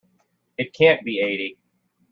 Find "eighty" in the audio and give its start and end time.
1.19-1.59